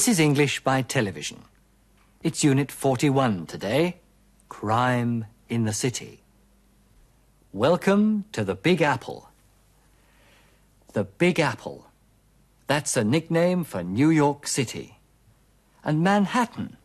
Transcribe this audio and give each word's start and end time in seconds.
This 0.00 0.16
is 0.16 0.18
English 0.18 0.60
by 0.60 0.80
television. 0.80 1.42
It's 2.22 2.42
Unit 2.42 2.72
41 2.72 3.44
today 3.44 3.98
Crime 4.48 5.26
in 5.50 5.66
the 5.66 5.74
City. 5.74 6.22
Welcome 7.52 8.24
to 8.32 8.42
the 8.42 8.54
Big 8.54 8.80
Apple. 8.80 9.28
The 10.94 11.04
Big 11.04 11.38
Apple. 11.38 11.90
That's 12.66 12.96
a 12.96 13.04
nickname 13.04 13.62
for 13.62 13.82
New 13.82 14.08
York 14.08 14.46
City. 14.46 15.00
And 15.84 16.00
Manhattan. 16.00 16.78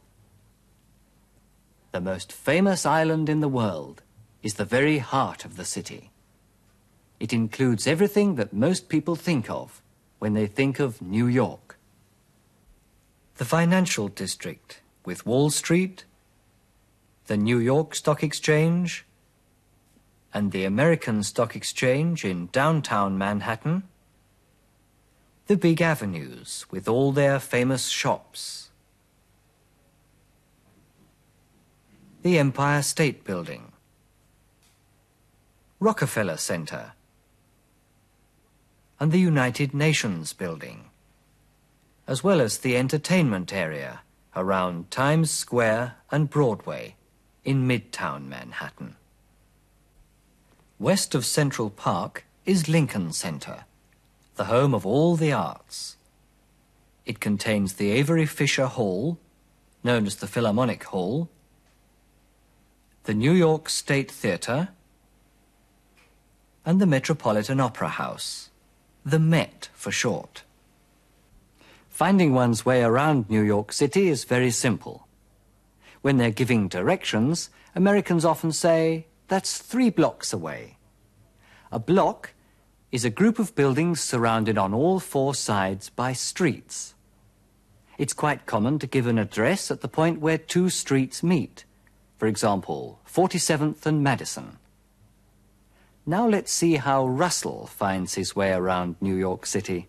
The 1.94 2.02
most 2.02 2.34
famous 2.34 2.86
island 2.86 3.30
in 3.30 3.40
the 3.40 3.48
world 3.48 4.02
is 4.44 4.56
the 4.56 4.66
very 4.66 4.98
heart 4.98 5.46
of 5.46 5.56
the 5.56 5.64
city. 5.64 6.12
It 7.22 7.32
includes 7.32 7.88
everything 7.88 8.36
that 8.36 8.52
most 8.52 8.90
people 8.90 9.16
think 9.16 9.50
of 9.50 9.82
when 10.20 10.34
they 10.34 10.48
think 10.48 10.82
of 10.82 11.02
New 11.02 11.28
York. 11.28 11.75
The 13.38 13.46
financial 13.46 14.08
district 14.08 14.82
with 15.04 15.26
Wall 15.26 15.50
Street, 15.50 16.06
the 17.28 17.36
New 17.36 17.60
York 17.60 17.94
Stock 17.94 18.24
Exchange, 18.24 19.06
and 20.34 20.54
the 20.54 20.64
American 20.64 21.22
Stock 21.22 21.54
Exchange 21.54 22.24
in 22.24 22.48
downtown 22.54 23.18
Manhattan, 23.18 23.84
the 25.48 25.58
big 25.58 25.82
avenues 25.82 26.66
with 26.72 26.88
all 26.88 27.12
their 27.12 27.40
famous 27.40 27.90
shops, 27.90 28.70
the 32.22 32.40
Empire 32.40 32.82
State 32.82 33.26
Building, 33.26 33.74
Rockefeller 35.82 36.38
Center, 36.38 36.94
and 38.98 39.12
the 39.12 39.20
United 39.20 39.74
Nations 39.74 40.32
Building, 40.32 40.85
as 42.08 42.24
well 42.24 42.40
as 42.40 42.60
the 42.60 42.78
entertainment 42.78 43.52
area 43.54 44.02
around 44.36 44.92
Times 44.92 45.32
Square 45.32 45.96
and 46.12 46.30
Broadway 46.30 46.96
in 47.44 47.68
Midtown 47.68 48.28
Manhattan. 48.28 48.96
West 50.78 51.16
of 51.16 51.26
Central 51.26 51.70
Park 51.70 52.26
is 52.46 52.68
Lincoln 52.68 53.12
Center, 53.12 53.66
the 54.36 54.46
home 54.46 54.74
of 54.74 54.86
all 54.86 55.16
the 55.16 55.32
arts. 55.32 55.96
It 57.06 57.20
contains 57.20 57.74
the 57.74 57.92
Avery 57.92 58.26
Fisher 58.26 58.68
Hall, 58.68 59.18
known 59.84 60.06
as 60.06 60.18
the 60.18 60.28
Philharmonic 60.28 60.84
Hall, 60.86 61.30
the 63.06 63.14
New 63.14 63.32
York 63.32 63.70
State 63.70 64.12
Theatre, 64.12 64.70
and 66.66 66.82
the 66.82 66.88
Metropolitan 66.88 67.60
Opera 67.60 67.90
House, 67.90 68.50
the 69.06 69.20
Met 69.20 69.70
for 69.74 69.92
short. 69.92 70.45
Finding 71.96 72.34
one's 72.34 72.66
way 72.66 72.84
around 72.84 73.30
New 73.30 73.42
York 73.42 73.72
City 73.72 74.10
is 74.10 74.26
very 74.26 74.52
simple. 74.52 75.08
When 76.02 76.18
they're 76.18 76.30
giving 76.30 76.68
directions, 76.68 77.50
Americans 77.74 78.26
often 78.26 78.52
say, 78.52 79.08
that's 79.30 79.60
three 79.60 79.90
blocks 79.90 80.34
away. 80.34 80.76
A 81.72 81.80
block 81.80 82.34
is 82.92 83.06
a 83.06 83.10
group 83.10 83.40
of 83.40 83.56
buildings 83.56 84.02
surrounded 84.02 84.58
on 84.58 84.74
all 84.74 85.00
four 85.00 85.34
sides 85.34 85.90
by 85.90 86.12
streets. 86.12 86.96
It's 87.98 88.12
quite 88.12 88.46
common 88.46 88.78
to 88.80 88.88
give 88.88 89.08
an 89.08 89.18
address 89.18 89.72
at 89.72 89.80
the 89.80 89.88
point 89.88 90.20
where 90.20 90.38
two 90.38 90.70
streets 90.70 91.24
meet. 91.24 91.64
For 92.18 92.28
example, 92.28 93.00
47th 93.10 93.86
and 93.86 94.04
Madison. 94.04 94.58
Now 96.06 96.28
let's 96.28 96.52
see 96.52 96.74
how 96.76 97.08
Russell 97.08 97.68
finds 97.68 98.16
his 98.16 98.36
way 98.36 98.52
around 98.52 98.98
New 99.00 99.16
York 99.16 99.46
City. 99.46 99.88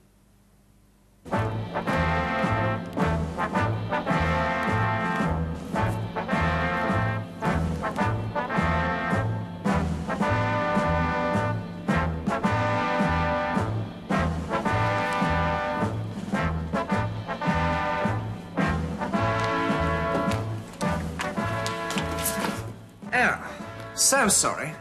So 24.06 24.28
sorry. 24.28 24.72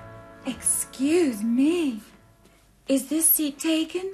Excuse 0.45 1.41
me. 1.41 2.01
Is 2.87 3.07
this 3.09 3.25
seat 3.27 3.57
taken? 3.57 4.13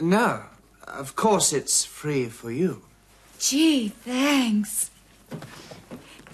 No, 0.00 0.42
of 0.88 1.14
course 1.14 1.52
it's 1.52 1.84
free 1.84 2.28
for 2.28 2.50
you. 2.50 2.82
Gee, 3.38 3.90
thanks. 3.90 4.90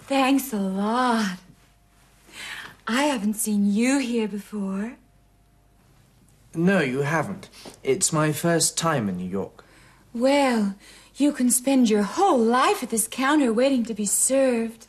Thanks 0.06 0.52
a 0.54 0.56
lot. 0.56 1.36
I 2.88 3.02
haven't 3.02 3.34
seen 3.34 3.70
you 3.70 3.98
here 3.98 4.28
before. 4.28 4.94
No, 6.54 6.80
you 6.80 7.00
haven't. 7.00 7.50
It's 7.82 8.14
my 8.14 8.32
first 8.32 8.78
time 8.78 9.10
in 9.10 9.18
New 9.18 9.28
York. 9.28 9.62
Well, 10.14 10.74
you 11.16 11.32
can 11.32 11.50
spend 11.50 11.90
your 11.90 12.02
whole 12.02 12.38
life 12.38 12.82
at 12.82 12.88
this 12.88 13.06
counter 13.06 13.52
waiting 13.52 13.84
to 13.84 13.94
be 13.94 14.06
served. 14.06 14.86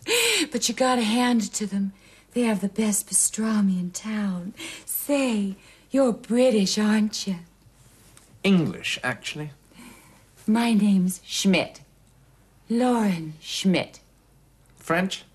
But 0.50 0.70
you 0.70 0.74
gotta 0.74 1.04
hand 1.04 1.44
it 1.44 1.54
to 1.56 1.68
them. 1.68 1.92
They 2.34 2.42
have 2.42 2.62
the 2.62 2.69
best 2.69 3.09
pastrami 3.09 3.80
in 3.80 3.92
town. 3.92 4.53
Say, 4.86 5.56
you're 5.90 6.14
British, 6.14 6.78
aren't 6.78 7.28
you? 7.28 7.36
English, 8.44 8.97
actually. 9.03 9.52
My 10.47 10.74
name's 10.74 11.22
Schmidt. 11.25 11.81
Lauren 12.70 13.34
Schmidt. 13.41 14.00
French? 14.78 15.25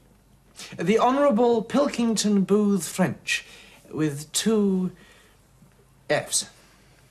The 0.79 0.99
Honourable 0.99 1.63
Pilkington 1.63 2.45
Booth 2.45 2.89
French, 2.89 3.45
with 3.91 4.33
two 4.33 4.91
F's. 6.09 6.47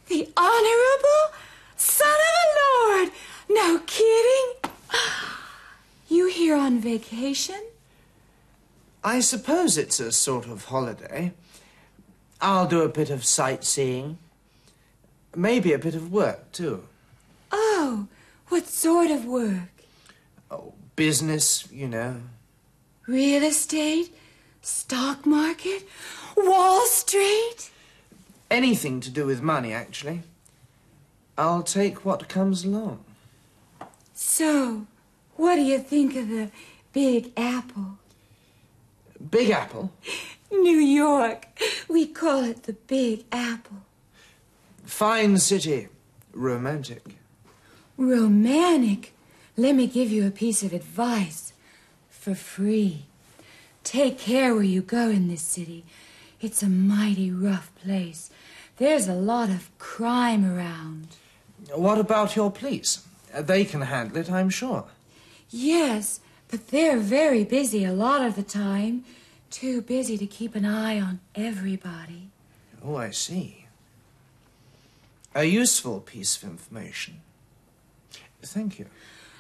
The 0.08 0.28
Honorable 0.36 1.36
Son 1.78 2.08
of 2.08 2.18
a 2.18 2.98
Lord! 2.98 3.12
No 3.50 3.80
kidding? 3.86 4.72
You 6.08 6.28
here 6.28 6.56
on 6.56 6.80
vacation? 6.80 7.62
I 9.06 9.20
suppose 9.20 9.78
it's 9.78 10.00
a 10.00 10.12
sort 10.12 10.48
of 10.48 10.66
holiday. 10.66 11.32
I'll 12.42 12.68
do 12.68 12.82
a 12.82 12.90
bit 12.90 13.12
of 13.12 13.24
sightseeing. 13.24 14.18
Maybe 15.36 15.74
a 15.74 15.78
bit 15.78 15.94
of 15.94 16.12
work, 16.12 16.52
too. 16.52 16.88
Oh, 17.52 18.08
what 18.48 18.66
sort 18.66 19.12
of 19.12 19.26
work? 19.26 19.70
Oh, 20.50 20.74
business, 20.96 21.68
you 21.72 21.88
know. 21.88 22.22
Real 23.06 23.44
estate? 23.44 24.12
Stock 24.64 25.24
market? 25.24 25.88
Wall 26.36 26.84
Street? 26.88 27.70
Anything 28.50 29.02
to 29.02 29.12
do 29.12 29.28
with 29.28 29.40
money, 29.40 29.72
actually. 29.72 30.24
I'll 31.38 31.62
take 31.62 32.04
what 32.06 32.28
comes 32.28 32.66
along. 32.66 33.06
So, 34.16 34.88
what 35.36 35.58
do 35.58 35.62
you 35.62 35.78
think 35.78 36.16
of 36.16 36.28
the 36.28 36.50
Big 36.92 37.32
Apple? 37.38 38.00
Big 39.30 39.50
Apple? 39.50 39.92
New 40.52 40.78
York. 40.78 41.48
We 41.88 42.08
call 42.08 42.44
it 42.44 42.64
the 42.64 42.74
Big 42.74 43.26
Apple. 43.32 43.78
Fine 44.86 45.38
city. 45.40 45.88
Romantic. 46.34 47.18
Romantic. 47.98 49.14
Let 49.58 49.76
me 49.76 49.88
give 49.88 50.12
you 50.12 50.28
a 50.28 50.32
piece 50.32 50.64
of 50.64 50.74
advice. 50.74 51.54
For 52.10 52.36
free. 52.36 53.06
Take 53.84 54.18
care 54.18 54.54
where 54.54 54.64
you 54.64 54.82
go 54.82 55.10
in 55.10 55.28
this 55.28 55.42
city. 55.42 55.86
It's 56.42 56.64
a 56.64 56.70
mighty 56.70 57.32
rough 57.32 57.72
place. 57.76 58.30
There's 58.78 59.08
a 59.08 59.14
lot 59.14 59.50
of 59.50 59.70
crime 59.78 60.44
around. 60.46 61.08
What 61.74 62.00
about 62.00 62.36
your 62.36 62.52
police? 62.52 63.06
They 63.38 63.64
can 63.64 63.82
handle 63.82 64.18
it, 64.18 64.32
I'm 64.32 64.50
sure. 64.50 64.86
Yes, 65.50 66.20
but 66.56 66.70
they're 66.70 67.00
very 67.00 67.44
busy 67.44 67.84
a 67.84 67.92
lot 67.92 68.26
of 68.26 68.38
the 68.38 68.42
time. 68.42 69.04
Too 69.52 69.82
busy 69.82 70.18
to 70.18 70.26
keep 70.26 70.56
an 70.56 70.64
eye 70.64 71.02
on 71.02 71.20
everybody. 71.36 72.30
Oh, 72.82 72.96
I 72.96 73.12
see. 73.12 73.66
A 75.34 75.44
useful 75.44 76.00
piece 76.00 76.38
of 76.38 76.50
information. 76.50 77.20
Thank 78.42 78.80
you. 78.80 78.86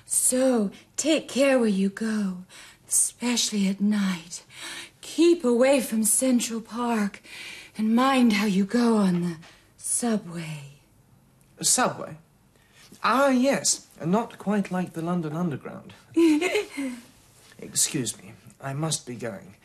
So 0.05 0.71
take 0.97 1.29
care 1.29 1.57
where 1.57 1.69
you 1.69 1.87
go, 1.87 2.39
especially 2.85 3.69
at 3.69 3.79
night. 3.79 4.43
Keep 4.99 5.45
away 5.45 5.79
from 5.79 6.03
Central 6.03 6.59
Park 6.59 7.21
and 7.77 7.95
mind 7.95 8.33
how 8.33 8.45
you 8.45 8.65
go 8.65 8.97
on 8.97 9.21
the 9.21 9.35
subway. 9.77 10.79
A 11.59 11.63
subway? 11.63 12.17
Ah, 13.03 13.29
yes. 13.29 13.87
Not 14.03 14.37
quite 14.37 14.71
like 14.71 14.93
the 14.93 15.01
London 15.01 15.35
Underground. 15.35 15.93
Excuse 17.59 18.17
me. 18.21 18.33
I 18.61 18.73
must 18.73 19.05
be 19.05 19.15
going. 19.15 19.55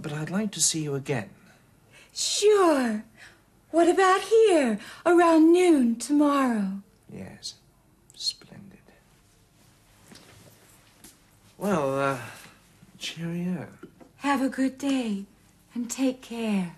But 0.00 0.12
I'd 0.12 0.30
like 0.30 0.50
to 0.52 0.60
see 0.60 0.82
you 0.82 0.94
again. 0.94 1.30
Sure. 2.12 3.04
What 3.70 3.88
about 3.88 4.20
here, 4.20 4.78
around 5.04 5.52
noon 5.52 5.96
tomorrow? 5.96 6.78
Yes. 7.12 7.54
Splendid. 8.14 8.78
Well, 11.58 11.98
uh, 11.98 12.18
cheerio. 12.98 13.68
Have 14.18 14.42
a 14.42 14.48
good 14.48 14.78
day 14.78 15.24
and 15.74 15.90
take 15.90 16.22
care. 16.22 16.76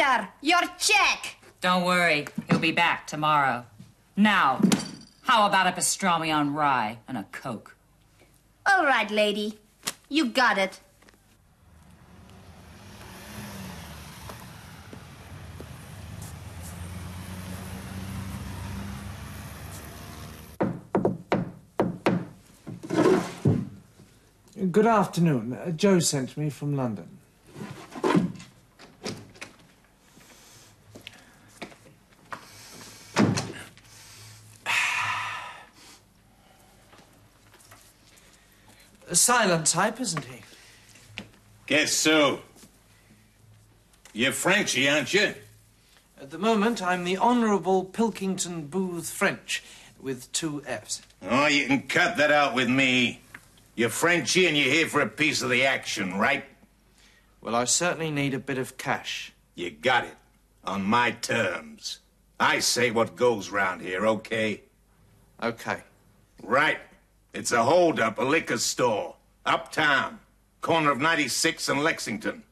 Mister, 0.00 0.28
your 0.40 0.60
check. 0.78 1.36
Don't 1.60 1.84
worry, 1.84 2.26
he'll 2.48 2.58
be 2.58 2.72
back 2.72 3.06
tomorrow. 3.06 3.66
Now, 4.16 4.60
how 5.22 5.46
about 5.46 5.66
a 5.66 5.72
pastrami 5.72 6.34
on 6.34 6.54
rye 6.54 6.98
and 7.06 7.18
a 7.18 7.26
Coke? 7.32 7.76
All 8.66 8.84
right, 8.84 9.10
lady. 9.10 9.58
You 10.08 10.26
got 10.26 10.58
it. 10.58 10.80
Good 24.70 24.86
afternoon. 24.86 25.52
Uh, 25.52 25.70
Joe 25.70 25.98
sent 25.98 26.36
me 26.36 26.48
from 26.48 26.76
London. 26.76 27.19
A 39.10 39.16
silent 39.16 39.66
type, 39.66 40.00
isn't 40.00 40.24
he? 40.24 40.40
Guess 41.66 41.92
so. 41.92 42.42
You're 44.12 44.30
Frenchy, 44.30 44.88
aren't 44.88 45.12
you? 45.12 45.34
At 46.20 46.30
the 46.30 46.38
moment, 46.38 46.80
I'm 46.80 47.02
the 47.02 47.18
Honourable 47.18 47.84
Pilkington 47.84 48.68
Booth 48.68 49.10
French, 49.10 49.64
with 50.00 50.30
two 50.30 50.62
F's. 50.64 51.02
Oh, 51.28 51.48
you 51.48 51.66
can 51.66 51.82
cut 51.82 52.18
that 52.18 52.30
out 52.30 52.54
with 52.54 52.68
me. 52.68 53.20
You're 53.74 53.88
Frenchy 53.88 54.46
and 54.46 54.56
you're 54.56 54.70
here 54.70 54.86
for 54.86 55.00
a 55.00 55.08
piece 55.08 55.42
of 55.42 55.50
the 55.50 55.66
action, 55.66 56.16
right? 56.16 56.44
Well, 57.40 57.56
I 57.56 57.64
certainly 57.64 58.12
need 58.12 58.32
a 58.32 58.38
bit 58.38 58.58
of 58.58 58.76
cash. 58.76 59.32
You 59.56 59.70
got 59.70 60.04
it. 60.04 60.16
On 60.62 60.84
my 60.84 61.10
terms. 61.10 61.98
I 62.38 62.60
say 62.60 62.92
what 62.92 63.16
goes 63.16 63.50
round 63.50 63.82
here, 63.82 64.06
okay? 64.06 64.60
Okay. 65.42 65.82
Right. 66.44 66.78
It's 67.32 67.52
a 67.52 67.62
holdup, 67.62 68.18
a 68.18 68.24
liquor 68.24 68.58
store. 68.58 69.16
Uptown. 69.46 70.18
Corner 70.60 70.90
of 70.90 70.98
96 70.98 71.68
and 71.68 71.82
Lexington. 71.82 72.42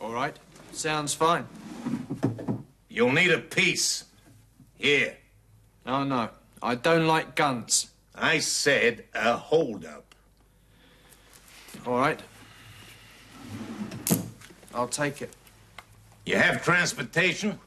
All 0.00 0.12
right. 0.12 0.36
Sounds 0.72 1.12
fine. 1.12 1.46
You'll 2.88 3.12
need 3.12 3.30
a 3.30 3.38
piece. 3.38 4.04
Here. 4.78 5.16
Oh, 5.84 6.04
no. 6.04 6.30
I 6.62 6.74
don't 6.74 7.06
like 7.06 7.34
guns. 7.34 7.90
I 8.14 8.38
said 8.38 9.04
a 9.14 9.36
holdup. 9.36 10.14
All 11.86 11.98
right. 11.98 12.20
I'll 14.74 14.88
take 14.88 15.22
it. 15.22 15.34
You 16.24 16.36
have 16.36 16.62
transportation? 16.62 17.58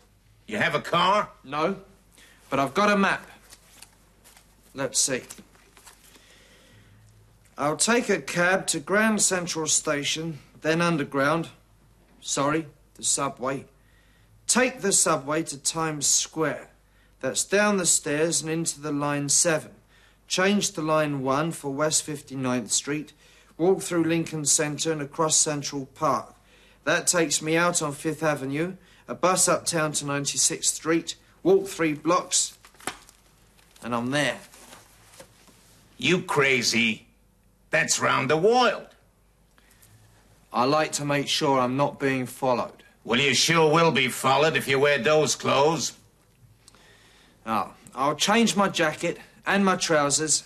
You 0.47 0.57
have 0.57 0.75
a 0.75 0.81
car? 0.81 1.29
No, 1.43 1.77
but 2.49 2.59
I've 2.59 2.73
got 2.73 2.89
a 2.89 2.97
map. 2.97 3.25
Let's 4.73 4.99
see. 4.99 5.21
I'll 7.55 7.77
take 7.77 8.09
a 8.09 8.19
cab 8.19 8.65
to 8.67 8.79
Grand 8.79 9.21
Central 9.21 9.67
Station, 9.67 10.39
then 10.61 10.81
Underground. 10.81 11.49
Sorry, 12.19 12.65
the 12.95 13.03
subway. 13.03 13.65
Take 14.47 14.81
the 14.81 14.91
subway 14.91 15.43
to 15.43 15.57
Times 15.57 16.07
Square. 16.07 16.69
That's 17.21 17.43
down 17.43 17.77
the 17.77 17.85
stairs 17.85 18.41
and 18.41 18.49
into 18.49 18.81
the 18.81 18.91
line 18.91 19.29
7. 19.29 19.71
Change 20.27 20.71
to 20.71 20.81
line 20.81 21.21
1 21.21 21.51
for 21.51 21.69
West 21.71 22.07
59th 22.07 22.71
Street. 22.71 23.13
Walk 23.57 23.81
through 23.81 24.03
Lincoln 24.03 24.45
Center 24.45 24.91
and 24.91 25.01
across 25.01 25.35
Central 25.35 25.85
Park. 25.93 26.33
That 26.85 27.05
takes 27.05 27.41
me 27.41 27.55
out 27.55 27.83
on 27.83 27.93
Fifth 27.93 28.23
Avenue, 28.23 28.77
a 29.07 29.13
bus 29.13 29.47
uptown 29.47 29.91
to 29.93 30.05
96th 30.05 30.65
Street, 30.65 31.15
walk 31.43 31.67
three 31.67 31.93
blocks, 31.93 32.57
and 33.83 33.93
I'm 33.93 34.09
there. 34.09 34.39
You 35.97 36.23
crazy. 36.23 37.05
That's 37.73 37.99
round 37.99 38.29
the 38.29 38.37
world. 38.37 38.85
I 40.53 40.65
like 40.65 40.91
to 40.91 41.05
make 41.05 41.27
sure 41.27 41.59
I'm 41.59 41.75
not 41.75 41.99
being 41.99 42.27
followed. 42.27 42.83
Well, 43.03 43.19
you 43.19 43.33
sure 43.33 43.73
will 43.73 43.91
be 43.91 44.09
followed 44.09 44.55
if 44.55 44.67
you 44.67 44.77
wear 44.79 44.99
those 44.99 45.35
clothes. 45.35 45.93
Now, 47.47 47.73
I'll 47.95 48.15
change 48.15 48.55
my 48.55 48.69
jacket 48.69 49.17
and 49.47 49.65
my 49.65 49.75
trousers, 49.75 50.43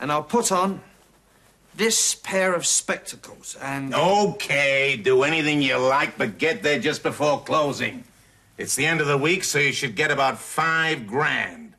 and 0.00 0.10
I'll 0.10 0.22
put 0.22 0.50
on 0.50 0.80
this 1.76 2.14
pair 2.14 2.54
of 2.54 2.64
spectacles 2.64 3.58
and. 3.60 3.94
Okay, 3.94 4.96
do 4.96 5.22
anything 5.22 5.60
you 5.60 5.76
like, 5.76 6.16
but 6.16 6.38
get 6.38 6.62
there 6.62 6.78
just 6.78 7.02
before 7.02 7.42
closing. 7.42 8.04
It's 8.56 8.74
the 8.74 8.86
end 8.86 9.02
of 9.02 9.06
the 9.06 9.18
week, 9.18 9.44
so 9.44 9.58
you 9.58 9.72
should 9.72 9.96
get 9.96 10.10
about 10.10 10.38
five 10.38 11.06
grand. 11.06 11.74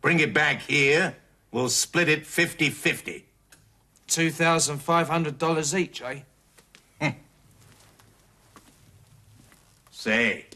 Bring 0.00 0.18
it 0.18 0.34
back 0.34 0.62
here. 0.62 1.14
We'll 1.52 1.68
split 1.68 2.08
it 2.08 2.26
50 2.26 2.70
50. 2.70 3.26
$2,500 4.14 5.78
each, 5.78 6.02
eh? 6.02 6.20
Say, 9.90 10.46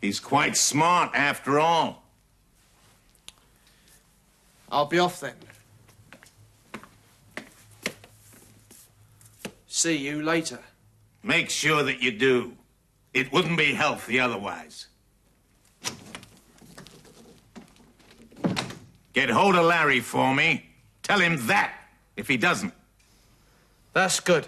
he's 0.00 0.18
quite 0.18 0.56
smart 0.56 1.10
after 1.14 1.60
all. 1.60 2.02
I'll 4.72 4.86
be 4.86 4.98
off 4.98 5.20
then. 5.20 5.34
See 9.66 9.98
you 9.98 10.22
later. 10.22 10.60
Make 11.22 11.50
sure 11.50 11.82
that 11.82 12.02
you 12.02 12.10
do. 12.10 12.56
It 13.12 13.30
wouldn't 13.32 13.58
be 13.58 13.74
healthy 13.74 14.18
otherwise. 14.18 14.86
Get 19.12 19.28
hold 19.28 19.56
of 19.56 19.66
Larry 19.66 20.00
for 20.00 20.34
me. 20.34 20.70
Tell 21.02 21.20
him 21.20 21.46
that 21.46 21.85
if 22.16 22.28
he 22.28 22.36
doesn't. 22.36 22.72
That's 23.92 24.20
good. 24.20 24.46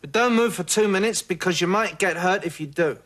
But 0.00 0.12
don't 0.12 0.34
move 0.34 0.54
for 0.54 0.62
two 0.62 0.88
minutes 0.88 1.22
because 1.22 1.60
you 1.60 1.66
might 1.66 1.98
get 1.98 2.16
hurt 2.16 2.44
if 2.44 2.60
you 2.60 2.66
do. 2.66 2.98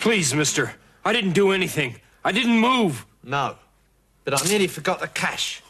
Please, 0.00 0.34
mister. 0.34 0.74
I 1.04 1.12
didn't 1.12 1.32
do 1.32 1.50
anything. 1.50 1.96
I 2.24 2.32
didn't 2.32 2.58
move. 2.58 3.06
No. 3.22 3.56
But 4.24 4.40
I 4.40 4.48
nearly 4.48 4.66
forgot 4.66 5.00
the 5.00 5.08
cash. 5.08 5.62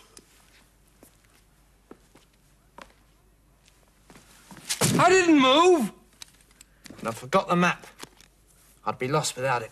I 4.99 5.09
didn't 5.09 5.41
move. 5.41 5.93
And 6.99 7.09
I 7.09 7.13
forgot 7.13 7.49
the 7.49 7.57
map. 7.57 7.87
I'd 8.85 8.99
be 8.99 9.09
lost 9.09 9.37
without 9.37 9.63
it. 9.63 9.71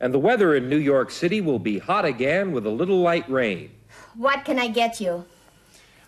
And 0.00 0.12
the 0.12 0.18
weather 0.18 0.54
in 0.54 0.68
New 0.68 0.78
York 0.78 1.10
City 1.10 1.40
will 1.40 1.58
be 1.58 1.78
hot 1.78 2.04
again 2.04 2.52
with 2.52 2.66
a 2.66 2.70
little 2.70 3.00
light 3.00 3.28
rain. 3.30 3.70
What 4.14 4.44
can 4.44 4.58
I 4.58 4.68
get 4.68 5.00
you? 5.00 5.24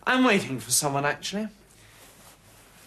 I'm 0.07 0.25
waiting 0.25 0.61
for 0.61 0.71
someone, 0.71 1.05
actually. 1.05 1.49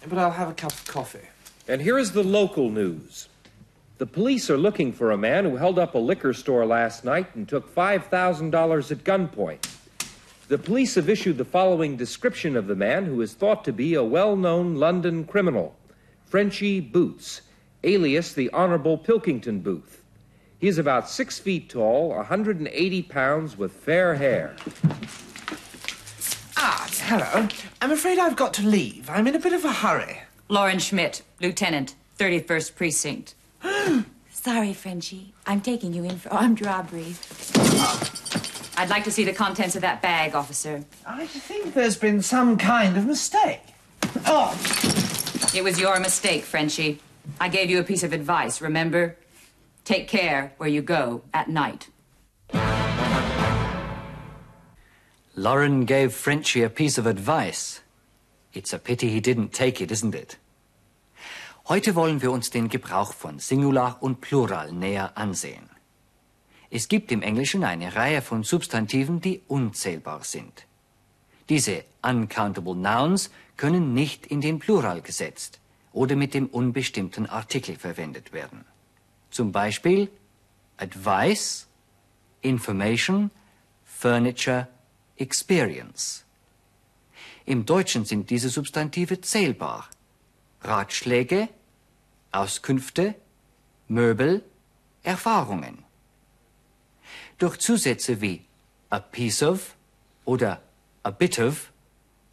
But 0.08 0.18
I'll 0.18 0.30
have 0.30 0.48
a 0.48 0.54
cup 0.54 0.72
of 0.72 0.84
coffee. 0.86 1.28
And 1.68 1.80
here 1.80 1.98
is 1.98 2.12
the 2.12 2.24
local 2.24 2.70
news. 2.70 3.28
The 3.98 4.06
police 4.06 4.50
are 4.50 4.58
looking 4.58 4.92
for 4.92 5.12
a 5.12 5.16
man 5.16 5.44
who 5.44 5.56
held 5.56 5.78
up 5.78 5.94
a 5.94 5.98
liquor 5.98 6.32
store 6.32 6.66
last 6.66 7.04
night 7.04 7.34
and 7.36 7.48
took 7.48 7.72
$5,000 7.72 8.90
at 8.90 9.04
gunpoint. 9.04 9.68
The 10.48 10.58
police 10.58 10.96
have 10.96 11.08
issued 11.08 11.38
the 11.38 11.44
following 11.44 11.96
description 11.96 12.56
of 12.56 12.66
the 12.66 12.74
man 12.74 13.06
who 13.06 13.20
is 13.22 13.34
thought 13.34 13.64
to 13.64 13.72
be 13.72 13.94
a 13.94 14.02
well 14.02 14.34
known 14.36 14.74
London 14.74 15.24
criminal 15.24 15.76
Frenchy 16.26 16.80
Boots, 16.80 17.42
alias 17.84 18.32
the 18.32 18.50
Honorable 18.50 18.98
Pilkington 18.98 19.60
Booth. 19.60 20.01
He 20.62 20.68
is 20.68 20.78
about 20.78 21.10
six 21.10 21.40
feet 21.40 21.70
tall, 21.70 22.10
180 22.10 23.02
pounds, 23.02 23.58
with 23.58 23.72
fair 23.72 24.14
hair. 24.14 24.54
Ah, 26.56 26.88
hello. 27.00 27.48
I'm 27.80 27.90
afraid 27.90 28.20
I've 28.20 28.36
got 28.36 28.54
to 28.54 28.62
leave. 28.62 29.10
I'm 29.10 29.26
in 29.26 29.34
a 29.34 29.40
bit 29.40 29.54
of 29.54 29.64
a 29.64 29.72
hurry. 29.72 30.22
Lauren 30.48 30.78
Schmidt, 30.78 31.22
Lieutenant, 31.40 31.96
31st 32.16 32.76
Precinct. 32.76 33.34
Sorry, 34.30 34.72
Frenchie. 34.72 35.34
I'm 35.48 35.60
taking 35.60 35.94
you 35.94 36.04
in 36.04 36.16
for 36.16 36.32
armed 36.32 36.64
robbery. 36.64 37.16
I'd 38.76 38.88
like 38.88 39.02
to 39.02 39.10
see 39.10 39.24
the 39.24 39.32
contents 39.32 39.74
of 39.74 39.82
that 39.82 40.00
bag, 40.00 40.36
officer. 40.36 40.84
I 41.04 41.26
think 41.26 41.74
there's 41.74 41.96
been 41.96 42.22
some 42.22 42.56
kind 42.56 42.96
of 42.96 43.04
mistake. 43.04 43.62
Oh, 44.26 44.56
It 45.56 45.64
was 45.64 45.80
your 45.80 45.98
mistake, 45.98 46.44
Frenchie. 46.44 47.00
I 47.40 47.48
gave 47.48 47.68
you 47.68 47.80
a 47.80 47.82
piece 47.82 48.04
of 48.04 48.12
advice, 48.12 48.60
remember? 48.60 49.16
Take 49.84 50.06
care 50.06 50.52
where 50.58 50.70
you 50.70 50.82
go 50.82 51.22
at 51.32 51.48
night. 51.48 51.88
Lauren 55.34 55.86
gave 55.86 56.12
Frenchy 56.12 56.62
a 56.62 56.68
piece 56.68 56.98
of 56.98 57.06
advice. 57.06 57.80
It's 58.52 58.72
a 58.72 58.78
pity 58.78 59.08
he 59.08 59.20
didn't 59.20 59.52
take 59.52 59.80
it, 59.80 59.90
isn't 59.90 60.14
it? 60.14 60.38
Heute 61.68 61.94
wollen 61.94 62.20
wir 62.20 62.30
uns 62.32 62.50
den 62.50 62.68
Gebrauch 62.68 63.12
von 63.12 63.38
Singular 63.38 63.96
und 64.00 64.20
Plural 64.20 64.72
näher 64.72 65.16
ansehen. 65.16 65.70
Es 66.70 66.88
gibt 66.88 67.12
im 67.12 67.22
Englischen 67.22 67.64
eine 67.64 67.94
Reihe 67.94 68.20
von 68.20 68.44
Substantiven, 68.44 69.20
die 69.20 69.42
unzählbar 69.48 70.22
sind. 70.24 70.66
Diese 71.48 71.84
uncountable 72.02 72.74
nouns 72.74 73.30
können 73.56 73.94
nicht 73.94 74.26
in 74.26 74.40
den 74.40 74.58
Plural 74.58 75.02
gesetzt 75.02 75.60
oder 75.92 76.16
mit 76.16 76.34
dem 76.34 76.46
unbestimmten 76.46 77.26
Artikel 77.26 77.76
verwendet 77.76 78.32
werden. 78.32 78.64
Zum 79.32 79.50
Beispiel 79.50 80.08
advice, 80.76 81.66
information, 82.42 83.30
furniture, 83.84 84.68
experience. 85.16 86.24
Im 87.46 87.64
Deutschen 87.64 88.04
sind 88.04 88.28
diese 88.28 88.50
Substantive 88.50 89.20
zählbar. 89.22 89.88
Ratschläge, 90.60 91.48
Auskünfte, 92.30 93.14
Möbel, 93.88 94.44
Erfahrungen. 95.02 95.84
Durch 97.38 97.58
Zusätze 97.58 98.20
wie 98.20 98.44
a 98.90 99.00
piece 99.00 99.42
of 99.42 99.74
oder 100.26 100.62
a 101.02 101.10
bit 101.10 101.38
of 101.38 101.72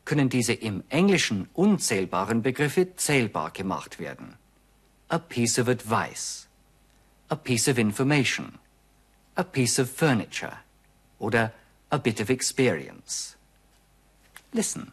können 0.04 0.28
diese 0.28 0.54
im 0.54 0.84
Englischen 0.90 1.50
unzählbaren 1.54 2.42
Begriffe 2.42 2.96
zählbar 2.98 3.52
gemacht 3.52 4.00
werden. 4.00 4.36
A 5.08 5.18
piece 5.18 5.58
of 5.58 5.70
advice, 5.70 6.49
a 7.30 7.36
piece 7.36 7.68
of 7.68 7.78
information, 7.78 8.58
a 9.38 9.44
piece 9.44 9.80
of 9.80 9.90
furniture 9.90 10.60
oder 11.20 11.54
a 11.92 12.00
bit 12.00 12.20
of 12.20 12.30
experience. 12.30 13.36
Listen. 14.54 14.92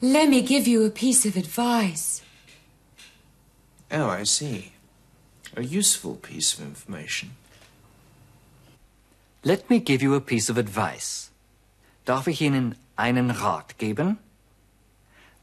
Let 0.00 0.28
me 0.28 0.42
give 0.42 0.66
you 0.66 0.84
a 0.84 0.90
piece 0.90 1.26
of 1.26 1.36
advice. 1.36 2.22
Oh, 3.90 4.08
I 4.08 4.24
see. 4.24 4.72
A 5.56 5.62
useful 5.62 6.14
piece 6.16 6.54
of 6.54 6.60
information. 6.60 7.30
Let 9.42 9.68
me 9.68 9.80
give 9.80 10.02
you 10.02 10.14
a 10.14 10.20
piece 10.20 10.48
of 10.48 10.58
advice. 10.58 11.30
Darf 12.04 12.28
ich 12.28 12.40
Ihnen 12.40 12.76
einen 12.96 13.30
Rat 13.30 13.78
geben? 13.78 14.18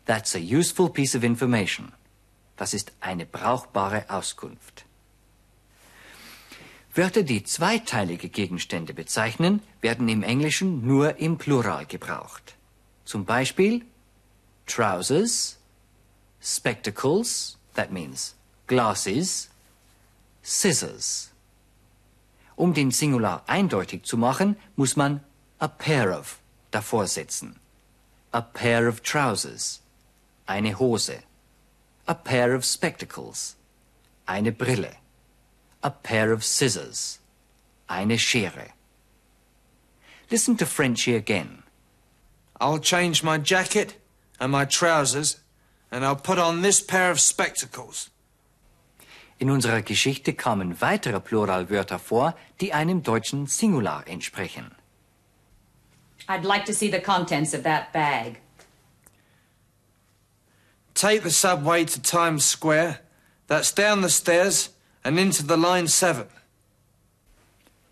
That's 0.05 0.35
a 0.35 0.39
useful 0.39 0.89
piece 0.89 1.15
of 1.15 1.23
information. 1.23 1.91
Das 2.55 2.73
ist 2.73 2.91
eine 3.01 3.25
brauchbare 3.25 4.05
Auskunft. 4.09 4.86
Wörter, 6.97 7.21
die 7.21 7.43
zweiteilige 7.43 8.27
Gegenstände 8.27 8.91
bezeichnen, 8.95 9.61
werden 9.81 10.09
im 10.09 10.23
Englischen 10.23 10.83
nur 10.85 11.17
im 11.17 11.37
Plural 11.37 11.85
gebraucht. 11.85 12.55
Zum 13.05 13.23
Beispiel 13.23 13.85
trousers, 14.65 15.57
spectacles, 16.41 17.55
that 17.75 17.91
means 17.91 18.35
glasses, 18.65 19.47
scissors. 20.41 21.31
Um 22.55 22.73
den 22.73 22.89
Singular 22.89 23.43
eindeutig 23.45 24.01
zu 24.03 24.17
machen, 24.17 24.57
muss 24.75 24.95
man 24.95 25.21
a 25.59 25.67
pair 25.67 26.17
of 26.17 26.39
davor 26.71 27.05
setzen. 27.05 27.59
A 28.31 28.41
pair 28.41 28.89
of 28.89 29.01
trousers, 29.01 29.83
eine 30.47 30.79
Hose. 30.79 31.19
A 32.07 32.15
pair 32.15 32.57
of 32.57 32.65
spectacles, 32.65 33.55
eine 34.25 34.51
Brille. 34.51 34.95
A 35.83 35.91
pair 35.91 36.31
of 36.31 36.43
scissors, 36.43 37.19
eine 37.87 38.17
Schere. 38.17 38.73
Listen 40.29 40.57
to 40.57 40.65
Frenchy 40.65 41.15
again. 41.15 41.63
I'll 42.59 42.79
change 42.79 43.23
my 43.23 43.37
jacket 43.37 43.95
and 44.39 44.51
my 44.51 44.65
trousers, 44.65 45.39
and 45.91 46.03
I'll 46.03 46.15
put 46.15 46.39
on 46.39 46.61
this 46.61 46.81
pair 46.81 47.11
of 47.11 47.19
spectacles. 47.19 48.09
In 49.39 49.49
unserer 49.49 49.83
Geschichte 49.83 50.33
kamen 50.33 50.81
weitere 50.81 51.19
Pluralwörter 51.19 51.99
vor, 51.99 52.33
die 52.59 52.73
einem 52.73 53.03
deutschen 53.03 53.47
Singular 53.47 54.03
entsprechen. 54.07 54.75
I'd 56.27 56.43
like 56.43 56.65
to 56.65 56.73
see 56.73 56.89
the 56.89 56.99
contents 56.99 57.53
of 57.53 57.63
that 57.63 57.93
bag. 57.93 58.39
Take 60.95 61.21
the 61.21 61.29
subway 61.29 61.85
to 61.85 62.01
Times 62.01 62.43
Square. 62.43 62.99
That's 63.45 63.71
down 63.71 64.01
the 64.01 64.09
stairs 64.09 64.71
and 65.07 65.17
into 65.17 65.41
the 65.41 65.55
line 65.55 65.87
7. 65.87 66.27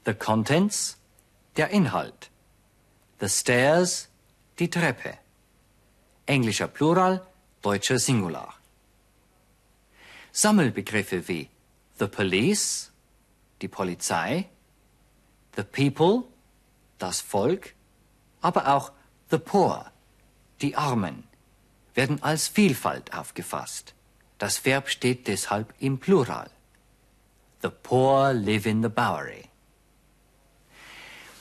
The 0.04 0.14
contents, 0.14 0.98
der 1.56 1.70
Inhalt. 1.70 2.30
The 3.20 3.30
stairs, 3.30 4.10
die 4.58 4.68
Treppe. 4.68 5.18
Englischer 6.28 6.68
Plural, 6.68 7.26
deutscher 7.62 8.00
Singular. 8.00 8.54
Sammelbegriffe 10.34 11.30
wie 11.30 11.48
the 12.00 12.08
police, 12.08 12.92
die 13.62 13.70
Polizei, 13.70 14.50
the 15.56 15.64
people, 15.64 16.26
das 17.00 17.22
Volk, 17.22 17.76
aber 18.42 18.68
auch 18.76 18.92
the 19.32 19.38
poor, 19.38 19.86
die 20.60 20.76
Armen, 20.76 21.24
werden 21.94 22.22
als 22.22 22.50
Vielfalt 22.50 23.14
aufgefasst. 23.14 23.94
Das 24.38 24.66
Verb 24.66 24.90
steht 24.90 25.30
deshalb 25.30 25.74
im 25.80 25.98
Plural. 25.98 26.50
The 27.66 27.72
poor 27.72 28.32
live 28.32 28.68
in 28.68 28.84
the 28.84 28.90
Bowery. 28.90 29.50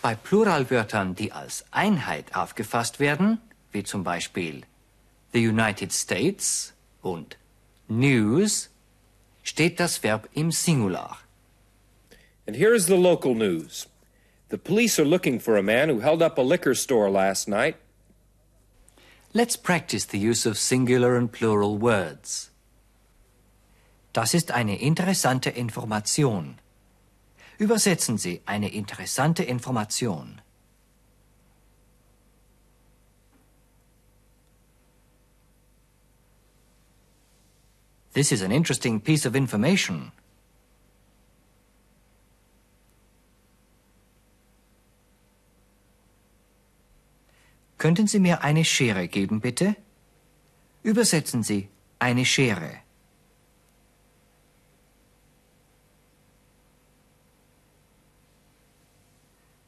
Bei 0.01 0.15
Pluralwörtern, 0.15 1.15
die 1.15 1.33
als 1.33 1.67
Einheit 1.71 2.35
aufgefasst 2.35 2.99
werden, 2.99 3.43
wie 3.73 3.83
zum 3.83 4.05
Beispiel 4.05 4.63
the 5.35 5.47
United 5.47 5.93
States 5.93 6.73
und 7.03 7.37
News, 7.89 8.71
steht 9.43 9.79
das 9.79 10.03
Verb 10.03 10.31
im 10.33 10.51
Singular. 10.51 11.19
And 12.47 12.57
here's 12.57 12.87
the 12.87 12.97
local 12.97 13.35
news. 13.35 13.87
The 14.49 14.57
police 14.57 14.99
are 14.99 15.07
looking 15.07 15.39
for 15.39 15.59
a 15.59 15.63
man 15.63 15.91
who 15.91 16.01
held 16.01 16.23
up 16.23 16.39
a 16.39 16.43
liquor 16.43 16.75
store 16.75 17.11
last 17.11 17.49
night. 17.49 17.77
Let's 19.35 19.59
practice 19.59 20.07
the 20.07 20.19
use 20.19 20.47
of 20.47 20.57
singular 20.57 21.17
and 21.17 21.31
plural 21.31 21.77
words. 21.77 22.49
Das 24.15 24.33
ist 24.33 24.53
eine 24.53 24.81
interessante 24.81 25.51
Information. 25.51 26.61
Übersetzen 27.59 28.17
Sie 28.17 28.43
eine 28.47 28.73
interessante 28.73 29.43
Information. 29.43 30.41
This 38.13 38.31
is 38.31 38.41
an 38.43 38.53
interesting 38.53 39.01
piece 39.01 39.27
of 39.27 39.35
information. 39.35 40.13
Könnten 47.79 48.07
Sie 48.07 48.21
mir 48.21 48.45
eine 48.45 48.65
Schere 48.65 49.09
geben, 49.09 49.41
bitte? 49.41 49.75
Übersetzen 50.85 51.43
Sie 51.43 51.69
eine 51.99 52.25
Schere. 52.25 52.84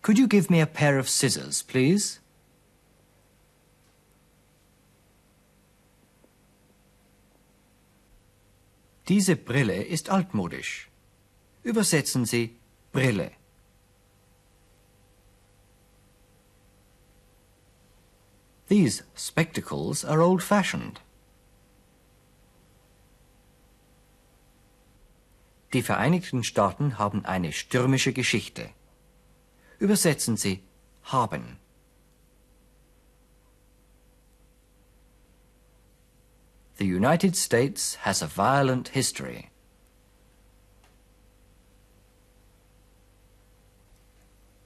Could 0.07 0.19
you 0.19 0.29
give 0.29 0.49
me 0.51 0.61
a 0.61 0.69
pair 0.69 1.01
of 1.01 1.09
scissors, 1.09 1.65
please? 1.65 2.21
Diese 9.09 9.35
Brille 9.35 9.83
ist 9.83 10.09
altmodisch. 10.09 10.89
Übersetzen 11.65 12.25
Sie 12.25 12.55
Brille. 12.93 13.33
These 18.69 19.03
spectacles 19.17 20.05
are 20.05 20.23
old-fashioned. 20.23 21.01
Die 25.73 25.83
Vereinigten 25.83 26.45
Staaten 26.45 26.97
haben 26.97 27.25
eine 27.25 27.53
stürmische 27.53 28.13
Geschichte. 28.13 28.71
Übersetzen 29.79 30.37
Sie 30.37 30.63
haben. 31.05 31.59
The 36.79 36.87
United 36.87 37.37
States 37.37 37.97
has 38.05 38.23
a 38.23 38.27
violent 38.27 38.89
history. 38.89 39.51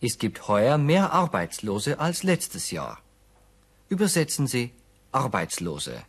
Es 0.00 0.18
gibt 0.18 0.48
heuer 0.48 0.78
mehr 0.78 1.12
Arbeitslose 1.12 2.00
als 2.00 2.22
letztes 2.22 2.70
Jahr. 2.70 2.98
Übersetzen 3.88 4.46
Sie 4.46 4.72
Arbeitslose. 5.12 6.04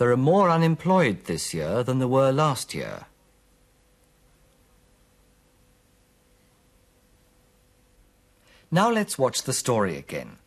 There 0.00 0.10
are 0.10 0.16
more 0.16 0.48
unemployed 0.48 1.24
this 1.26 1.52
year 1.52 1.82
than 1.82 1.98
there 1.98 2.08
were 2.08 2.32
last 2.32 2.72
year. 2.72 3.04
Now 8.70 8.90
let's 8.90 9.18
watch 9.18 9.42
the 9.42 9.52
story 9.52 9.98
again. 9.98 10.38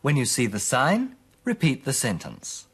When 0.00 0.16
you 0.16 0.24
see 0.24 0.46
the 0.46 0.60
sign, 0.60 1.16
repeat 1.42 1.84
the 1.84 1.92
sentence. 1.92 2.68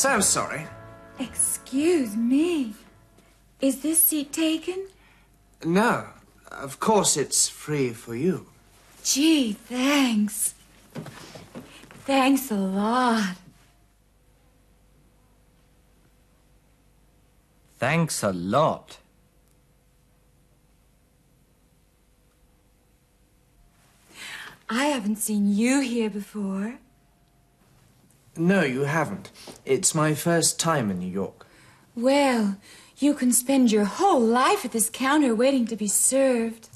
So 0.00 0.18
sorry. 0.18 0.66
Excuse 1.18 2.16
me. 2.16 2.72
Is 3.60 3.82
this 3.82 4.02
seat 4.02 4.32
taken? 4.32 4.88
No, 5.62 6.06
of 6.50 6.80
course 6.80 7.18
it's 7.18 7.50
free 7.50 7.92
for 7.92 8.14
you. 8.14 8.46
Gee, 9.04 9.52
thanks. 9.52 10.54
Thanks 12.06 12.50
a 12.50 12.54
lot. 12.54 13.36
Thanks 17.78 18.22
a 18.22 18.32
lot. 18.32 18.96
I 24.70 24.84
haven't 24.86 25.16
seen 25.16 25.54
you 25.54 25.80
here 25.80 26.08
before. 26.08 26.78
No, 28.40 28.62
you 28.62 28.84
haven't. 28.84 29.30
It's 29.66 29.94
my 29.94 30.14
first 30.14 30.58
time 30.58 30.90
in 30.90 30.98
New 30.98 31.12
York. 31.12 31.46
Well, 31.94 32.56
you 32.96 33.12
can 33.12 33.32
spend 33.32 33.70
your 33.70 33.84
whole 33.84 34.18
life 34.18 34.64
at 34.64 34.72
this 34.72 34.88
counter 34.88 35.34
waiting 35.34 35.66
to 35.66 35.76
be 35.76 35.86
served. 35.86 36.70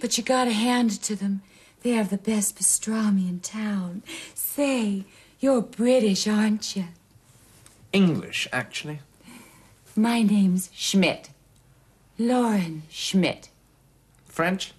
But 0.00 0.16
you 0.16 0.22
gotta 0.22 0.52
hand 0.52 0.92
it 0.92 1.02
to 1.02 1.16
them. 1.16 1.42
They 1.82 1.90
have 1.90 2.10
the 2.10 2.18
best 2.18 2.56
pastrami 2.56 3.28
in 3.28 3.40
town. 3.40 4.04
Say, 4.32 5.06
you're 5.40 5.60
British, 5.60 6.28
aren't 6.28 6.76
you? 6.76 6.84
English, 7.92 8.46
actually. 8.52 9.00
My 9.96 10.22
name's 10.22 10.70
Schmidt. 10.72 11.30
Lauren 12.16 12.84
Schmidt. 12.90 13.48
French? 14.26 14.72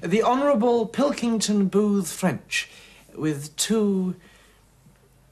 The 0.00 0.22
Honourable 0.22 0.86
Pilkington 0.86 1.66
Booth 1.66 2.12
French, 2.12 2.70
with 3.16 3.56
two 3.56 4.14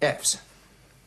F's. 0.07 0.39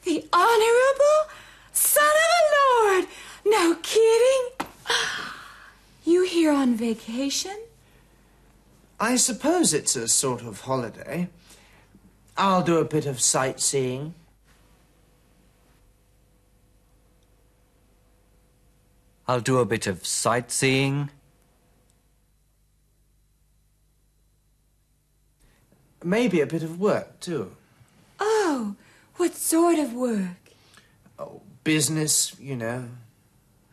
The 0.04 0.26
Honorable 0.34 1.32
Son 1.72 2.04
of 2.04 2.32
a 2.38 2.52
Lord! 2.58 3.08
No 3.46 3.76
kidding? 3.82 4.68
You 6.06 6.24
here 6.24 6.52
on 6.52 6.76
vacation? 6.76 7.56
I 9.00 9.16
suppose 9.16 9.76
it's 9.76 9.96
a 9.96 10.08
sort 10.08 10.42
of 10.42 10.62
holiday. 10.62 11.30
I'll 12.36 12.64
do 12.64 12.78
a 12.78 12.86
bit 12.86 13.06
of 13.06 13.22
sightseeing. 13.22 14.16
I'll 19.28 19.42
do 19.42 19.60
a 19.60 19.66
bit 19.66 19.86
of 19.86 20.06
sightseeing. 20.06 21.12
Maybe 26.04 26.42
a 26.42 26.48
bit 26.48 26.64
of 26.64 26.80
work, 26.80 27.20
too. 27.20 27.56
Oh, 28.20 28.76
what 29.20 29.36
sort 29.36 29.78
of 29.78 29.94
work? 29.94 30.54
Oh, 31.20 31.42
business, 31.66 32.40
you 32.40 32.56
know. 32.56 32.86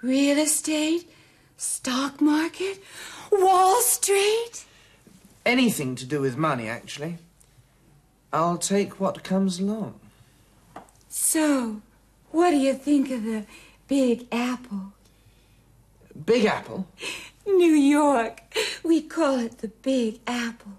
Real 0.02 0.38
estate? 0.38 1.08
Stock 1.56 2.20
market? 2.20 2.82
Wall 3.30 3.80
Street? 3.80 4.64
Anything 5.44 5.94
to 5.94 6.04
do 6.04 6.20
with 6.20 6.36
money, 6.36 6.68
actually. 6.68 7.18
I'll 8.32 8.58
take 8.58 8.98
what 8.98 9.22
comes 9.22 9.60
along. 9.60 10.00
So, 11.08 11.80
what 12.32 12.50
do 12.50 12.56
you 12.56 12.74
think 12.74 13.12
of 13.12 13.22
the 13.22 13.46
Big 13.86 14.26
Apple? 14.32 14.94
Big 16.24 16.44
Apple? 16.44 16.88
New 17.46 17.72
York. 17.72 18.42
We 18.82 19.00
call 19.00 19.38
it 19.38 19.58
the 19.58 19.68
Big 19.68 20.18
Apple. 20.26 20.72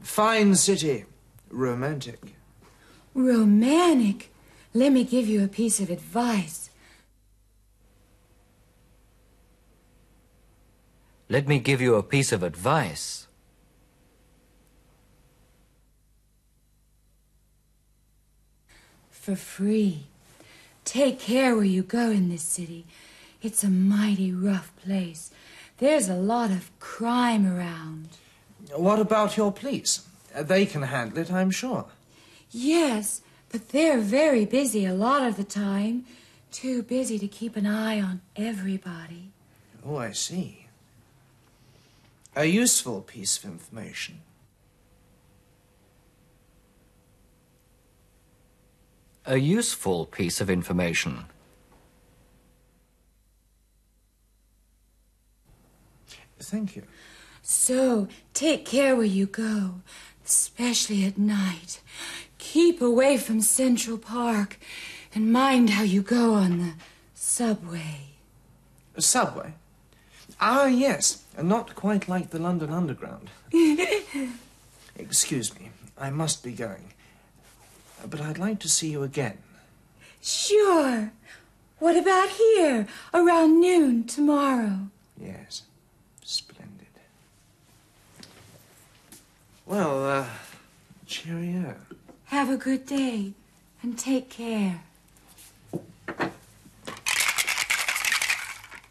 Fine 0.00 0.54
city. 0.54 1.04
Romantic. 1.50 2.37
Romantic. 3.18 4.32
Let 4.72 4.92
me 4.92 5.02
give 5.02 5.26
you 5.26 5.42
a 5.42 5.48
piece 5.48 5.80
of 5.80 5.90
advice. 5.90 6.70
Let 11.28 11.48
me 11.48 11.58
give 11.58 11.80
you 11.80 11.96
a 11.96 12.02
piece 12.02 12.32
of 12.32 12.42
advice. 12.42 13.26
For 19.10 19.34
free. 19.34 20.04
Take 20.84 21.18
care 21.18 21.54
where 21.54 21.64
you 21.64 21.82
go 21.82 22.10
in 22.10 22.28
this 22.30 22.42
city. 22.42 22.86
It's 23.42 23.62
a 23.62 23.68
mighty 23.68 24.32
rough 24.32 24.72
place. 24.82 25.30
There's 25.78 26.08
a 26.08 26.14
lot 26.14 26.50
of 26.50 26.70
crime 26.78 27.46
around. 27.46 28.08
What 28.74 29.00
about 29.00 29.36
your 29.36 29.52
police? 29.52 30.06
They 30.34 30.66
can 30.66 30.82
handle 30.82 31.18
it, 31.18 31.32
I'm 31.32 31.50
sure. 31.50 31.86
Yes, 32.50 33.20
but 33.50 33.70
they're 33.70 33.98
very 33.98 34.44
busy 34.44 34.84
a 34.84 34.94
lot 34.94 35.26
of 35.26 35.36
the 35.36 35.44
time. 35.44 36.04
Too 36.50 36.82
busy 36.82 37.18
to 37.18 37.28
keep 37.28 37.56
an 37.56 37.66
eye 37.66 38.00
on 38.00 38.20
everybody. 38.36 39.30
Oh, 39.84 39.96
I 39.96 40.12
see. 40.12 40.66
A 42.34 42.46
useful 42.46 43.02
piece 43.02 43.36
of 43.38 43.44
information. 43.44 44.20
A 49.26 49.36
useful 49.36 50.06
piece 50.06 50.40
of 50.40 50.48
information. 50.48 51.24
Thank 56.40 56.76
you. 56.76 56.84
So, 57.42 58.08
take 58.32 58.64
care 58.64 58.96
where 58.96 59.04
you 59.04 59.26
go, 59.26 59.80
especially 60.24 61.04
at 61.04 61.18
night. 61.18 61.80
Keep 62.52 62.80
away 62.80 63.18
from 63.18 63.42
Central 63.42 63.98
Park 63.98 64.58
and 65.14 65.30
mind 65.30 65.68
how 65.68 65.82
you 65.82 66.00
go 66.00 66.32
on 66.32 66.58
the 66.58 66.72
subway. 67.12 68.06
A 68.96 69.02
subway? 69.02 69.52
Ah, 70.40 70.64
yes. 70.64 71.24
Not 71.40 71.74
quite 71.74 72.08
like 72.08 72.30
the 72.30 72.38
London 72.38 72.70
Underground. 72.70 73.28
Excuse 74.96 75.54
me. 75.60 75.68
I 75.98 76.08
must 76.08 76.42
be 76.42 76.52
going. 76.52 76.94
But 78.08 78.22
I'd 78.22 78.38
like 78.38 78.60
to 78.60 78.68
see 78.68 78.88
you 78.92 79.02
again. 79.02 79.36
Sure. 80.22 81.12
What 81.80 81.98
about 81.98 82.30
here, 82.30 82.86
around 83.12 83.60
noon 83.60 84.04
tomorrow? 84.04 84.88
Yes. 85.20 85.64
Splendid. 86.24 86.86
Well, 89.66 90.06
uh, 90.06 90.26
cheerio. 91.06 91.76
Have 92.28 92.50
a 92.50 92.56
good 92.56 92.84
day 92.84 93.32
and 93.82 93.98
take 93.98 94.28
care. 94.28 94.82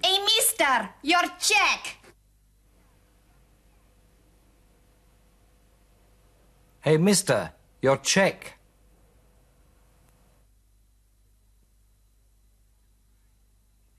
Hey, 0.04 0.20
mister, 0.26 0.90
your 1.04 1.22
check. 1.40 1.98
Hey, 6.82 6.98
mister, 6.98 7.52
your 7.82 7.98
check. 7.98 8.58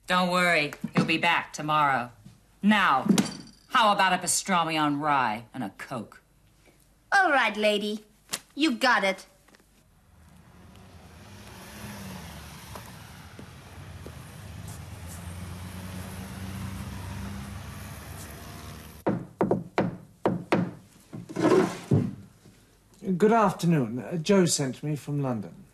Don't 0.09 0.31
worry, 0.31 0.72
he'll 0.96 1.05
be 1.05 1.18
back 1.18 1.53
tomorrow. 1.53 2.11
Now, 2.61 3.07
how 3.68 3.92
about 3.92 4.12
a 4.12 4.18
pastrami 4.18 4.81
on 4.81 4.98
rye 4.98 5.44
and 5.55 5.62
a 5.62 5.70
Coke? 5.79 6.22
All 7.12 7.31
right, 7.31 7.57
lady. 7.57 8.05
You 8.59 8.73
got 8.73 9.05
it. 9.05 9.25
Good 23.16 23.31
afternoon. 23.31 24.01
Uh, 24.01 24.16
Joe 24.16 24.44
sent 24.47 24.83
me 24.83 24.97
from 24.97 25.23
London. 25.23 25.67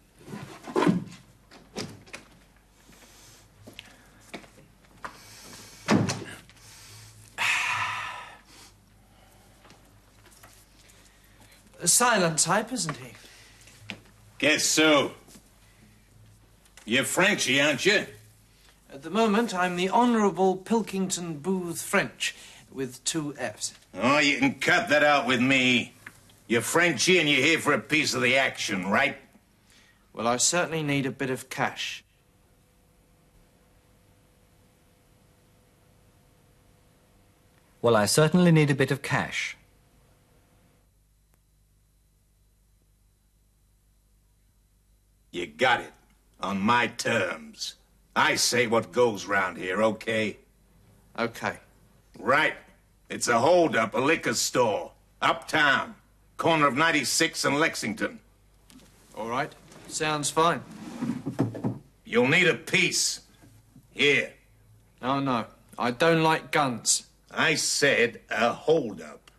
Silent 11.94 12.38
type, 12.38 12.72
isn't 12.72 12.96
he? 12.96 13.12
Guess 14.38 14.64
so. 14.64 15.12
You're 16.84 17.04
Frenchy, 17.04 17.60
aren't 17.60 17.86
you? 17.86 18.06
At 18.92 19.02
the 19.02 19.10
moment, 19.10 19.54
I'm 19.54 19.76
the 19.76 19.90
Honourable 19.90 20.56
Pilkington 20.56 21.38
Booth 21.38 21.80
French, 21.80 22.34
with 22.70 23.02
two 23.04 23.34
F's. 23.38 23.74
Oh, 23.94 24.18
you 24.18 24.38
can 24.38 24.54
cut 24.54 24.88
that 24.88 25.02
out 25.02 25.26
with 25.26 25.40
me. 25.40 25.94
You're 26.46 26.60
Frenchy 26.60 27.18
and 27.18 27.28
you're 27.28 27.40
here 27.40 27.58
for 27.58 27.72
a 27.72 27.80
piece 27.80 28.12
of 28.14 28.22
the 28.22 28.36
action, 28.36 28.86
right? 28.90 29.16
Well, 30.12 30.26
I 30.26 30.36
certainly 30.36 30.82
need 30.82 31.06
a 31.06 31.10
bit 31.10 31.30
of 31.30 31.48
cash. 31.48 32.04
Well, 37.80 37.96
I 37.96 38.06
certainly 38.06 38.52
need 38.52 38.70
a 38.70 38.74
bit 38.74 38.90
of 38.90 39.02
cash. 39.02 39.56
You 45.34 45.48
got 45.48 45.80
it. 45.80 45.92
On 46.40 46.60
my 46.60 46.86
terms. 46.86 47.74
I 48.14 48.36
say 48.36 48.68
what 48.68 48.92
goes 48.92 49.26
round 49.26 49.58
here, 49.58 49.82
okay? 49.82 50.36
Okay. 51.18 51.58
Right. 52.20 52.54
It's 53.08 53.26
a 53.26 53.40
holdup, 53.40 53.94
a 53.94 53.98
liquor 53.98 54.34
store. 54.34 54.92
Uptown. 55.20 55.96
Corner 56.36 56.68
of 56.68 56.76
96 56.76 57.44
and 57.44 57.58
Lexington. 57.58 58.20
All 59.16 59.28
right. 59.28 59.52
Sounds 59.88 60.30
fine. 60.30 60.62
You'll 62.04 62.28
need 62.28 62.46
a 62.46 62.54
piece. 62.54 63.22
Here. 63.90 64.34
Oh, 65.02 65.18
no. 65.18 65.46
I 65.76 65.90
don't 65.90 66.22
like 66.22 66.52
guns. 66.52 67.08
I 67.32 67.56
said 67.56 68.20
a 68.30 68.52
holdup. 68.52 69.32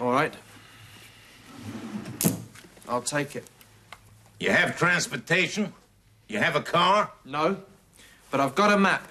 All 0.00 0.10
right. 0.10 0.34
I'll 2.88 3.02
take 3.02 3.36
it. 3.36 3.44
You 4.42 4.50
have 4.50 4.76
transportation? 4.76 5.72
You 6.26 6.38
have 6.40 6.56
a 6.56 6.62
car? 6.62 7.12
No, 7.24 7.58
but 8.28 8.40
I've 8.40 8.56
got 8.56 8.72
a 8.72 8.76
map. 8.76 9.06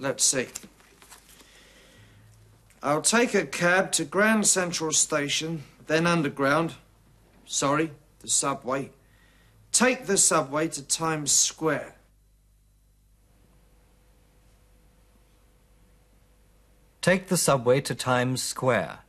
Let's 0.00 0.24
see. 0.24 0.48
I'll 2.82 3.00
take 3.00 3.32
a 3.32 3.46
cab 3.46 3.92
to 3.92 4.04
Grand 4.04 4.48
Central 4.48 4.90
Station, 4.90 5.62
then 5.86 6.04
Underground. 6.04 6.74
Sorry, 7.44 7.92
the 8.18 8.28
subway. 8.28 8.90
Take 9.70 10.06
the 10.06 10.18
subway 10.18 10.66
to 10.66 10.82
Times 10.82 11.30
Square. 11.30 11.94
Take 17.02 17.28
the 17.28 17.36
subway 17.36 17.80
to 17.82 17.94
Times 17.94 18.42
Square. 18.42 19.05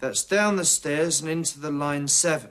That's 0.00 0.24
down 0.24 0.56
the 0.56 0.64
stairs 0.64 1.20
and 1.20 1.30
into 1.30 1.58
the 1.58 1.70
line 1.70 2.08
7. 2.08 2.50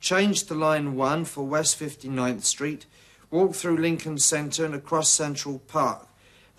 Change 0.00 0.44
to 0.44 0.54
line 0.54 0.94
1 0.94 1.24
for 1.24 1.46
West 1.46 1.78
59th 1.78 2.44
Street. 2.44 2.86
Walk 3.30 3.54
through 3.54 3.78
Lincoln 3.78 4.18
Center 4.18 4.64
and 4.64 4.74
across 4.74 5.08
Central 5.08 5.60
Park. 5.60 6.06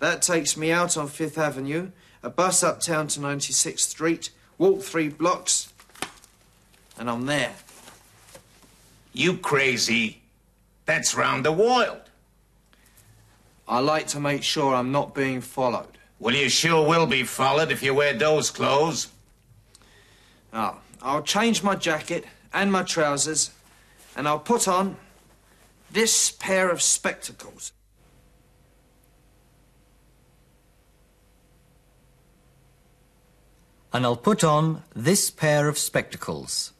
That 0.00 0.22
takes 0.22 0.56
me 0.56 0.72
out 0.72 0.96
on 0.96 1.08
Fifth 1.08 1.38
Avenue, 1.38 1.90
a 2.22 2.30
bus 2.30 2.62
uptown 2.62 3.06
to 3.08 3.20
96th 3.20 3.80
Street, 3.80 4.30
walk 4.58 4.82
three 4.82 5.08
blocks, 5.08 5.72
and 6.98 7.08
I'm 7.08 7.26
there. 7.26 7.54
You 9.12 9.36
crazy. 9.36 10.22
That's 10.86 11.14
round 11.14 11.44
the 11.44 11.52
world. 11.52 12.00
I 13.66 13.78
like 13.78 14.08
to 14.08 14.20
make 14.20 14.42
sure 14.42 14.74
I'm 14.74 14.92
not 14.92 15.14
being 15.14 15.40
followed. 15.40 15.98
Well, 16.18 16.34
you 16.34 16.48
sure 16.48 16.86
will 16.86 17.06
be 17.06 17.22
followed 17.22 17.70
if 17.70 17.82
you 17.82 17.94
wear 17.94 18.14
those 18.14 18.50
clothes. 18.50 19.08
I'll 20.54 21.22
change 21.22 21.62
my 21.62 21.74
jacket 21.74 22.24
and 22.52 22.70
my 22.70 22.84
trousers, 22.84 23.50
and 24.16 24.28
I'll 24.28 24.38
put 24.38 24.68
on 24.68 24.96
this 25.90 26.30
pair 26.30 26.70
of 26.70 26.80
spectacles. 26.80 27.72
And 33.92 34.04
I'll 34.04 34.16
put 34.16 34.42
on 34.42 34.82
this 34.94 35.30
pair 35.30 35.68
of 35.68 35.78
spectacles. 35.78 36.72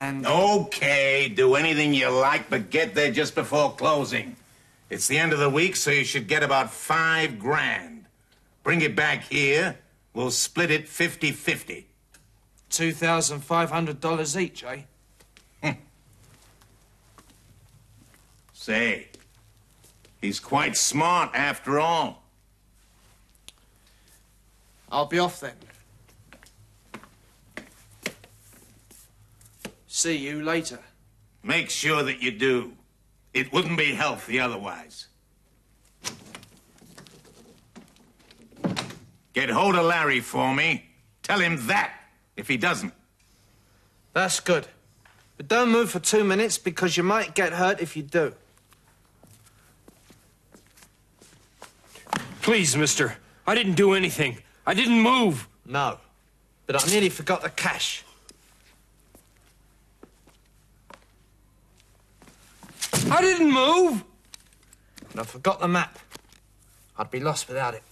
And 0.00 0.26
Okay, 0.26 1.32
do 1.34 1.54
anything 1.54 1.94
you 1.94 2.08
like, 2.08 2.50
but 2.50 2.70
get 2.70 2.94
there 2.94 3.10
just 3.10 3.34
before 3.34 3.72
closing. 3.72 4.36
It's 4.90 5.08
the 5.08 5.18
end 5.18 5.32
of 5.32 5.38
the 5.38 5.50
week, 5.50 5.74
so 5.74 5.90
you 5.90 6.04
should 6.04 6.28
get 6.28 6.42
about 6.42 6.70
five 6.70 7.38
grand. 7.38 7.95
Bring 8.66 8.82
it 8.82 8.96
back 8.96 9.22
here. 9.22 9.78
We'll 10.12 10.32
split 10.32 10.72
it 10.72 10.88
50 10.88 11.30
50. 11.30 11.86
$2,500 12.68 14.40
each, 14.40 14.64
eh? 14.64 14.82
Say, 18.52 19.06
he's 20.20 20.40
quite 20.40 20.76
smart 20.76 21.30
after 21.32 21.78
all. 21.78 22.24
I'll 24.90 25.06
be 25.06 25.20
off 25.20 25.38
then. 25.38 25.54
See 29.86 30.16
you 30.16 30.42
later. 30.42 30.80
Make 31.44 31.70
sure 31.70 32.02
that 32.02 32.20
you 32.20 32.32
do. 32.32 32.72
It 33.32 33.52
wouldn't 33.52 33.78
be 33.78 33.94
healthy 33.94 34.40
otherwise. 34.40 35.06
Get 39.36 39.50
hold 39.50 39.76
of 39.76 39.84
Larry 39.84 40.20
for 40.20 40.54
me. 40.54 40.86
Tell 41.22 41.40
him 41.40 41.66
that 41.66 41.92
if 42.38 42.48
he 42.48 42.56
doesn't. 42.56 42.94
That's 44.14 44.40
good. 44.40 44.66
But 45.36 45.46
don't 45.46 45.70
move 45.70 45.90
for 45.90 45.98
two 45.98 46.24
minutes 46.24 46.56
because 46.56 46.96
you 46.96 47.02
might 47.02 47.34
get 47.34 47.52
hurt 47.52 47.82
if 47.82 47.98
you 47.98 48.02
do. 48.02 48.32
Please, 52.40 52.74
mister. 52.78 53.18
I 53.46 53.54
didn't 53.54 53.74
do 53.74 53.92
anything. 53.92 54.38
I 54.66 54.72
didn't 54.72 55.02
move. 55.02 55.46
No. 55.66 55.98
But 56.66 56.82
I 56.82 56.90
nearly 56.90 57.10
forgot 57.10 57.42
the 57.42 57.50
cash. 57.50 58.04
I 63.10 63.20
didn't 63.20 63.52
move. 63.52 64.02
And 65.10 65.20
I 65.20 65.24
forgot 65.24 65.60
the 65.60 65.68
map. 65.68 65.98
I'd 66.96 67.10
be 67.10 67.20
lost 67.20 67.48
without 67.48 67.74
it. 67.74 67.82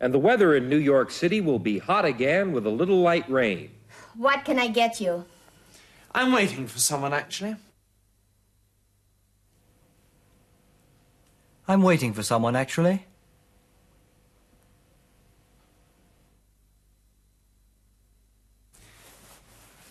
And 0.00 0.12
the 0.12 0.18
weather 0.18 0.54
in 0.54 0.68
New 0.68 0.76
York 0.76 1.10
City 1.10 1.40
will 1.40 1.58
be 1.58 1.78
hot 1.78 2.04
again 2.04 2.52
with 2.52 2.66
a 2.66 2.70
little 2.70 3.00
light 3.00 3.28
rain. 3.30 3.70
What 4.14 4.44
can 4.44 4.58
I 4.58 4.68
get 4.68 5.00
you? 5.00 5.24
I'm 6.14 6.32
waiting 6.32 6.66
for 6.66 6.78
someone, 6.78 7.12
actually. 7.12 7.56
I'm 11.68 11.82
waiting 11.82 12.12
for 12.12 12.22
someone, 12.22 12.54
actually. 12.54 13.04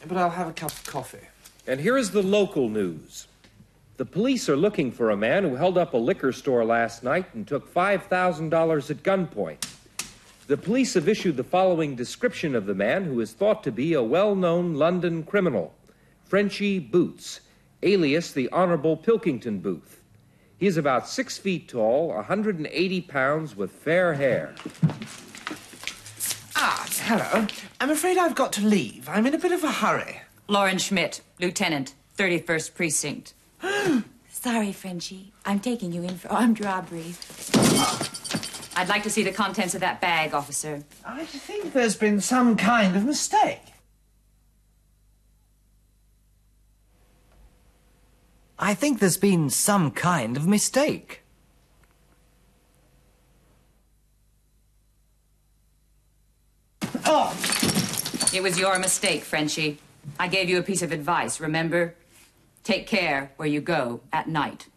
But 0.08 0.18
I'll 0.18 0.30
have 0.30 0.48
a 0.48 0.54
cup 0.54 0.72
of 0.72 0.84
coffee. 0.86 1.28
And 1.68 1.80
here 1.80 1.98
is 1.98 2.12
the 2.12 2.22
local 2.22 2.70
news. 2.70 3.28
The 3.98 4.06
police 4.06 4.48
are 4.50 4.56
looking 4.56 4.91
for 4.91 5.10
a 5.10 5.18
man 5.18 5.44
who 5.44 5.56
held 5.56 5.78
up 5.78 5.94
a 5.94 5.98
liquor 5.98 6.32
store 6.32 6.63
last 6.63 7.04
night 7.04 7.34
and 7.34 7.48
took 7.48 7.74
$5,000 7.74 8.91
at 8.91 9.04
gunpoint. 9.04 9.75
The 10.48 10.58
police 10.58 10.94
have 10.94 11.10
issued 11.10 11.38
the 11.38 11.44
following 11.44 11.96
description 11.96 12.54
of 12.54 12.68
the 12.68 12.76
man 12.76 13.06
who 13.06 13.20
is 13.20 13.34
thought 13.34 13.64
to 13.64 13.72
be 13.72 13.94
a 13.94 14.04
well 14.04 14.36
known 14.36 14.76
London 14.76 15.24
criminal 15.24 15.74
Frenchy 16.24 16.78
Boots, 16.78 17.42
alias 17.82 18.32
the 18.32 18.50
Honorable 18.50 18.96
Pilkington 18.96 19.60
Booth. 19.60 20.04
He 20.58 20.68
is 20.68 20.78
about 20.78 21.08
six 21.08 21.40
feet 21.40 21.68
tall, 21.68 22.10
180 22.10 23.02
pounds, 23.02 23.56
with 23.56 23.72
fair 23.72 24.14
hair. 24.14 24.54
Ah, 26.56 26.88
hello. 27.02 27.48
I'm 27.82 27.90
afraid 27.90 28.18
I've 28.18 28.36
got 28.36 28.54
to 28.54 28.66
leave. 28.66 29.10
I'm 29.10 29.26
in 29.26 29.34
a 29.34 29.40
bit 29.40 29.52
of 29.52 29.64
a 29.64 29.72
hurry. 29.72 30.22
Lauren 30.48 30.78
Schmidt, 30.78 31.22
Lieutenant, 31.40 31.96
31st 32.18 32.76
Precinct. 32.76 33.34
Sorry, 34.30 34.72
Frenchie. 34.72 35.34
I'm 35.44 35.60
taking 35.60 35.92
you 35.92 36.04
in 36.04 36.18
for 36.18 36.32
armed 36.32 36.64
robbery. 36.64 37.16
I'd 38.76 38.90
like 38.90 39.04
to 39.04 39.10
see 39.10 39.24
the 39.24 39.32
contents 39.32 39.74
of 39.74 39.82
that 39.82 40.02
bag, 40.02 40.34
officer. 40.34 40.84
I 41.06 41.24
think 41.24 41.72
there's 41.72 41.96
been 41.96 42.20
some 42.20 42.58
kind 42.58 42.96
of 42.96 43.06
mistake. 43.06 43.62
I 48.60 48.74
think 48.74 49.00
there's 49.00 49.18
been 49.18 49.50
some 49.50 49.92
kind 49.92 50.36
of 50.38 50.48
mistake. 50.48 51.22
Oh, 57.06 57.32
It 58.34 58.42
was 58.42 58.60
your 58.60 58.78
mistake, 58.80 59.24
Frenchie. 59.24 59.80
I 60.20 60.28
gave 60.28 60.50
you 60.50 60.58
a 60.58 60.64
piece 60.64 60.82
of 60.82 60.92
advice, 60.92 61.40
remember? 61.40 61.96
Take 62.64 62.88
care 62.88 63.32
where 63.38 63.48
you 63.48 63.62
go 63.62 64.02
at 64.12 64.28
night. 64.28 64.68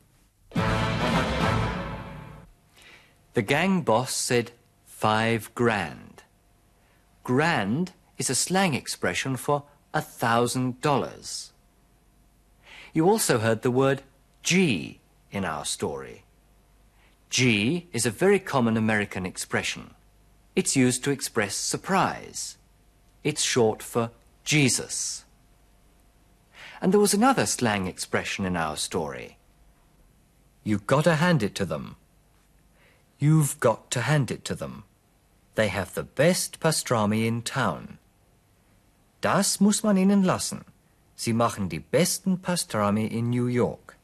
The 3.38 3.42
gang 3.42 3.82
boss 3.82 4.12
said, 4.16 4.50
five 4.84 5.54
grand. 5.54 6.24
Grand 7.22 7.92
is 8.16 8.28
a 8.28 8.34
slang 8.34 8.74
expression 8.74 9.36
for 9.36 9.62
a 9.94 10.02
thousand 10.02 10.80
dollars. 10.80 11.52
You 12.92 13.08
also 13.08 13.38
heard 13.38 13.62
the 13.62 13.70
word 13.70 14.02
Gee 14.42 14.98
in 15.30 15.44
our 15.44 15.64
story. 15.64 16.24
Gee 17.30 17.86
is 17.92 18.04
a 18.04 18.10
very 18.10 18.40
common 18.40 18.76
American 18.76 19.24
expression. 19.24 19.94
It's 20.56 20.74
used 20.74 21.04
to 21.04 21.12
express 21.12 21.54
surprise. 21.54 22.56
It's 23.22 23.42
short 23.42 23.84
for 23.84 24.10
Jesus. 24.42 25.24
And 26.82 26.92
there 26.92 26.98
was 26.98 27.14
another 27.14 27.46
slang 27.46 27.86
expression 27.86 28.44
in 28.44 28.56
our 28.56 28.76
story. 28.76 29.38
You 30.64 30.78
gotta 30.78 31.14
hand 31.14 31.44
it 31.44 31.54
to 31.54 31.64
them. 31.64 31.98
You've 33.18 33.58
got 33.58 33.90
to 33.90 34.02
hand 34.02 34.30
it 34.30 34.44
to 34.44 34.54
them. 34.54 34.84
They 35.56 35.68
have 35.68 35.94
the 35.94 36.04
best 36.04 36.60
pastrami 36.60 37.26
in 37.26 37.42
town. 37.42 37.98
Das 39.20 39.60
muss 39.60 39.82
man 39.82 39.96
ihnen 39.96 40.22
lassen. 40.22 40.64
Sie 41.16 41.32
machen 41.32 41.68
die 41.68 41.80
besten 41.80 42.38
pastrami 42.38 43.06
in 43.06 43.30
New 43.30 43.46
York. 43.46 43.96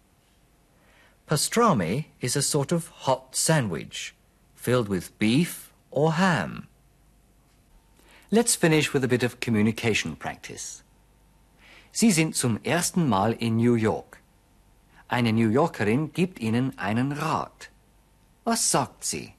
Pastrami 1.29 2.07
is 2.21 2.35
a 2.35 2.43
sort 2.43 2.73
of 2.73 2.89
hot 3.07 3.37
sandwich, 3.37 4.15
filled 4.57 4.89
with 4.89 5.17
beef 5.21 5.73
or 5.93 6.15
ham. 6.15 6.67
Let's 8.33 8.57
finish 8.57 8.93
with 8.93 9.05
a 9.05 9.09
bit 9.09 9.23
of 9.23 9.39
communication 9.39 10.17
practice. 10.17 10.83
Sie 11.93 12.11
sind 12.11 12.35
zum 12.35 12.59
ersten 12.65 13.09
Mal 13.09 13.35
in 13.35 13.59
New 13.59 13.77
York. 13.77 14.19
Eine 15.09 15.33
New 15.33 15.49
Yorkerin 15.51 16.13
gibt 16.13 16.41
Ihnen 16.41 16.77
einen 16.77 17.13
Rat. 17.13 17.71
Was 18.45 18.71
sagt 18.71 19.05
sie? 19.05 19.35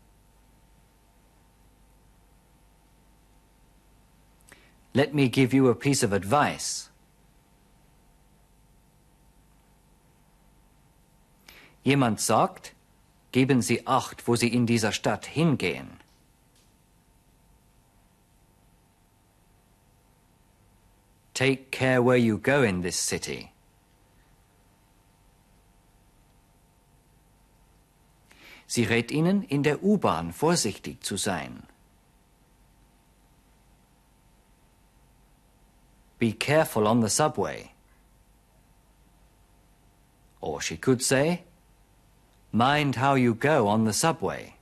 Let 4.94 5.14
me 5.14 5.28
give 5.28 5.54
you 5.54 5.70
a 5.70 5.76
piece 5.76 6.04
of 6.04 6.14
advice. 6.14 6.90
Jemand 11.84 12.20
sagt, 12.20 12.74
geben 13.32 13.62
Sie 13.62 13.86
acht, 13.86 14.28
wo 14.28 14.36
Sie 14.36 14.48
in 14.48 14.66
dieser 14.66 14.92
Stadt 14.92 15.26
hingehen. 15.28 16.00
Take 21.34 21.70
care 21.70 22.02
where 22.02 22.18
you 22.18 22.38
go 22.38 22.64
in 22.64 22.82
this 22.82 22.96
city. 22.96 23.52
Sie 28.76 28.84
rät 28.84 29.10
Ihnen, 29.10 29.44
in 29.44 29.64
der 29.64 29.86
U-Bahn 29.86 30.34
vorsichtig 30.34 31.02
zu 31.02 31.16
sein. 31.16 31.64
Be 36.20 36.34
careful 36.34 36.86
on 36.86 37.02
the 37.02 37.08
subway. 37.08 37.70
Or 40.42 40.62
she 40.62 40.76
could 40.76 41.02
say, 41.02 41.44
Mind 42.52 42.98
how 42.98 43.16
you 43.16 43.34
go 43.34 43.70
on 43.70 43.86
the 43.86 43.94
subway. 43.94 44.54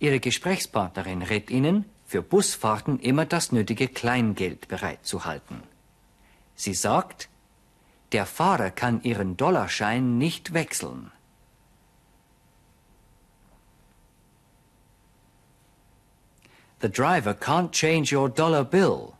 Ihre 0.00 0.18
Gesprächspartnerin 0.18 1.22
rät 1.22 1.48
Ihnen, 1.48 1.84
für 2.04 2.22
Busfahrten 2.22 2.98
immer 2.98 3.24
das 3.24 3.52
nötige 3.52 3.86
Kleingeld 3.86 4.66
bereitzuhalten. 4.66 5.62
Sie 6.56 6.74
sagt, 6.74 7.28
der 8.12 8.26
Fahrer 8.26 8.70
kann 8.70 9.02
Ihren 9.02 9.36
Dollarschein 9.36 10.18
nicht 10.18 10.54
wechseln. 10.54 11.12
The 16.80 16.88
driver 16.88 17.34
can't 17.34 17.72
change 17.72 18.12
your 18.12 18.28
dollar 18.28 18.64
bill. 18.64 19.14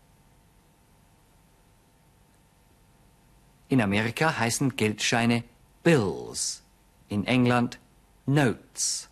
In 3.68 3.80
Amerika 3.80 4.38
heißen 4.38 4.76
Geldscheine 4.76 5.44
Bills, 5.82 6.62
in 7.08 7.26
England 7.26 7.78
Notes. 8.26 9.08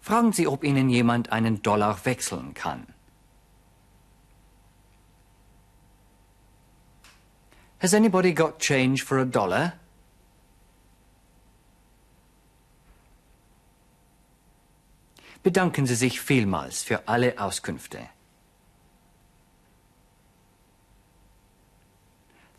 Fragen 0.00 0.32
Sie, 0.32 0.48
ob 0.48 0.64
Ihnen 0.64 0.88
jemand 0.88 1.30
einen 1.30 1.62
Dollar 1.62 2.04
wechseln 2.04 2.54
kann. 2.54 2.86
Has 7.82 7.94
anybody 7.94 8.32
got 8.32 8.60
change 8.60 9.02
for 9.02 9.18
a 9.18 9.24
dollar? 9.24 9.72
Bedanken 15.42 15.86
Sie 15.86 15.96
sich 15.96 16.20
vielmals 16.20 16.84
für 16.84 17.08
alle 17.08 17.36
Auskünfte. 17.40 18.08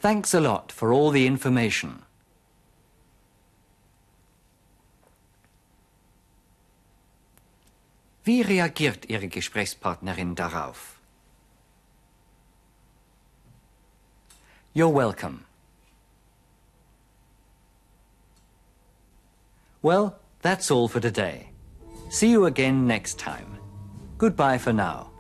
Thanks 0.02 0.36
a 0.36 0.40
lot 0.40 0.74
for 0.74 0.92
all 0.92 1.14
the 1.14 1.26
information. 1.26 2.04
Wie 8.26 8.42
reagiert 8.42 9.06
Ihre 9.10 9.30
Gesprächspartnerin 9.30 10.36
darauf? 10.36 10.98
You're 14.76 14.90
welcome. 14.90 15.46
Well, 19.84 20.18
that's 20.42 20.72
all 20.72 20.88
for 20.88 21.00
today. 21.00 21.52
See 22.10 22.32
you 22.32 22.46
again 22.46 22.88
next 22.88 23.20
time. 23.20 23.60
Goodbye 24.18 24.58
for 24.58 24.74
now. 24.74 25.13